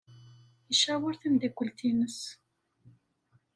[0.73, 2.19] Icaweṛ tameddakelt-nnes.